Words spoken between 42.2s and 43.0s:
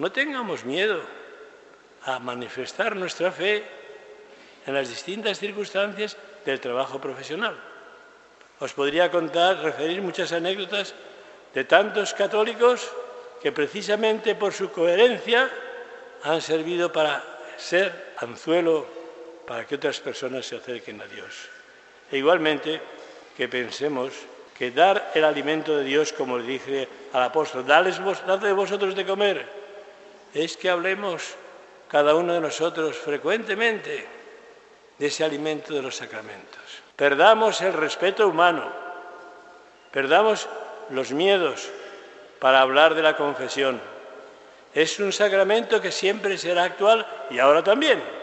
para hablar